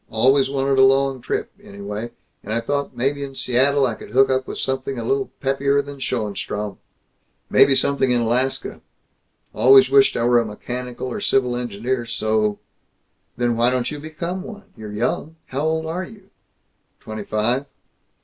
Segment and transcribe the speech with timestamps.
[0.09, 2.09] Always wanted a long trip, anyway,
[2.43, 5.79] and I thought maybe in Seattle I could hook up with something a little peppier
[5.83, 6.79] than Schoenstrom.
[7.51, 8.81] Maybe something in Alaska.
[9.53, 12.57] Always wished I were a mechanical or civil engineer so"
[13.37, 14.73] "Then why don't you become one?
[14.75, 16.31] You're young How old are you?"
[16.99, 17.67] "Twenty five."